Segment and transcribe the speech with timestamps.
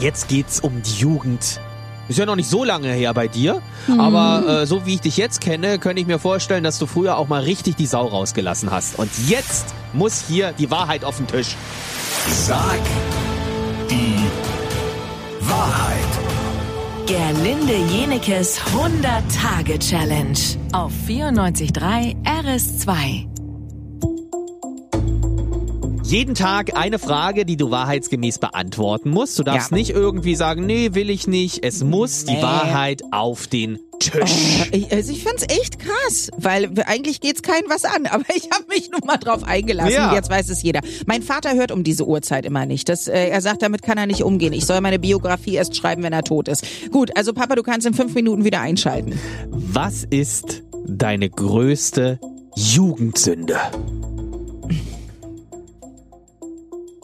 [0.00, 1.60] jetzt geht's um die Jugend.
[2.08, 3.62] Ist ja noch nicht so lange her bei dir,
[3.96, 7.16] aber äh, so wie ich dich jetzt kenne, könnte ich mir vorstellen, dass du früher
[7.16, 8.98] auch mal richtig die Sau rausgelassen hast.
[8.98, 11.54] Und jetzt muss hier die Wahrheit auf den Tisch.
[12.28, 12.80] Sag
[13.88, 14.16] die
[15.48, 16.00] Wahrheit.
[17.06, 20.38] Gerlinde Jenekes 100-Tage-Challenge
[20.72, 23.39] auf 94.3 RS2.
[26.10, 29.38] Jeden Tag eine Frage, die du wahrheitsgemäß beantworten musst.
[29.38, 29.76] Du darfst Ja.
[29.76, 31.62] nicht irgendwie sagen, nee, will ich nicht.
[31.64, 32.42] Es muss die Nee.
[32.42, 34.66] Wahrheit auf den Tisch.
[34.72, 38.64] Ich, also ich find's echt krass, weil eigentlich geht's keinem was an, aber ich habe
[38.68, 39.92] mich nun mal drauf eingelassen.
[39.92, 40.12] Ja.
[40.12, 40.80] Jetzt weiß es jeder.
[41.06, 42.88] Mein Vater hört um diese Uhrzeit immer nicht.
[42.88, 44.52] Das, äh, er sagt, damit kann er nicht umgehen.
[44.52, 46.64] Ich soll meine Biografie erst schreiben, wenn er tot ist.
[46.90, 49.16] Gut, also Papa, du kannst in fünf Minuten wieder einschalten.
[49.48, 52.18] Was ist deine größte
[52.56, 53.58] Jugendsünde?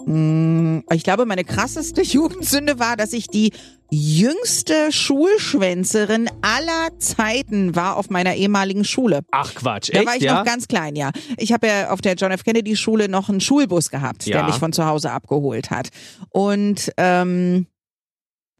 [0.08, 3.52] Ich glaube, meine krasseste Jugendsünde war, dass ich die
[3.90, 9.20] jüngste Schulschwänzerin aller Zeiten war auf meiner ehemaligen Schule.
[9.32, 10.38] Ach Quatsch, Da echt, war ich ja?
[10.38, 11.10] noch ganz klein, ja.
[11.38, 12.44] Ich habe ja auf der John F.
[12.44, 14.38] Kennedy Schule noch einen Schulbus gehabt, Ja.
[14.38, 15.88] der mich von zu Hause abgeholt hat.
[16.30, 17.66] Und ähm,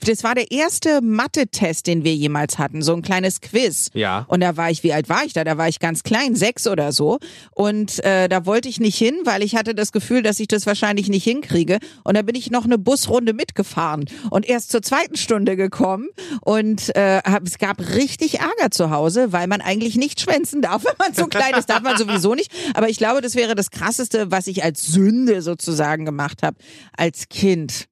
[0.04, 3.90] das war der erste Mathe-Test, den wir jemals hatten, so ein kleines Quiz.
[3.94, 4.24] ja.
[4.28, 5.44] Und da war ich, wie alt war ich da?
[5.44, 7.18] Da war ich ganz klein, sechs oder so.
[7.52, 10.66] Und äh, da wollte ich nicht hin, weil ich hatte das Gefühl, dass ich das
[10.66, 11.78] wahrscheinlich nicht hinkriege.
[12.04, 16.08] Und da bin ich noch eine Busrunde mitgefahren und erst zur zweiten Stunde gekommen.
[16.42, 20.84] Und äh, hab, es gab richtig Ärger zu Hause, weil man eigentlich nicht schwänzen darf,
[20.84, 21.70] wenn man so klein ist.
[21.70, 22.52] Darf man sowieso nicht.
[22.74, 26.56] Aber ich glaube, das wäre das Krasseste, was ich als Sünde sozusagen gemacht habe
[26.96, 27.88] als Kind.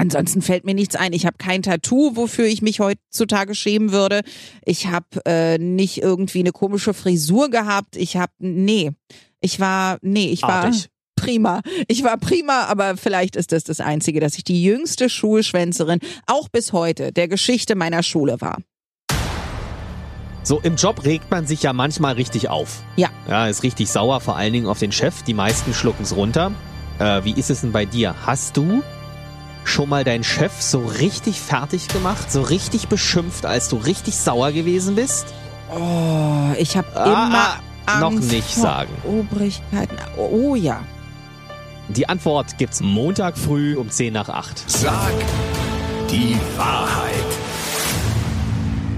[0.00, 1.12] Ansonsten fällt mir nichts ein.
[1.12, 4.22] Ich habe kein Tattoo, wofür ich mich heutzutage schämen würde.
[4.64, 7.96] Ich habe äh, nicht irgendwie eine komische Frisur gehabt.
[7.96, 8.92] Ich habe nee,
[9.42, 10.88] ich war nee, ich war Artig.
[11.16, 11.60] prima.
[11.86, 16.48] Ich war prima, aber vielleicht ist das das einzige, dass ich die jüngste Schulschwänzerin auch
[16.48, 18.56] bis heute der Geschichte meiner Schule war.
[20.42, 22.82] So, im Job regt man sich ja manchmal richtig auf.
[22.96, 23.10] Ja.
[23.28, 25.22] Ja, ist richtig sauer, vor allen Dingen auf den Chef.
[25.24, 26.52] Die meisten schlucken's runter.
[26.98, 28.14] Äh, wie ist es denn bei dir?
[28.24, 28.82] Hast du
[29.64, 34.52] schon mal deinen Chef so richtig fertig gemacht, so richtig beschimpft, als du richtig sauer
[34.52, 35.26] gewesen bist?
[35.74, 38.90] Oh, ich habe Ah, immer ah, noch Angst nicht vor sagen.
[39.04, 39.96] Obrigkeiten.
[40.16, 40.80] Oh ja.
[41.88, 44.64] Die Antwort gibt's Montag früh um 10 nach 8.
[44.70, 45.12] Sag
[46.10, 47.14] die Wahrheit.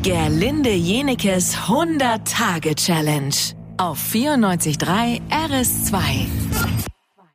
[0.03, 3.35] Gerlinde Jenekes 100-Tage-Challenge
[3.79, 6.92] auf 94.3 RS2.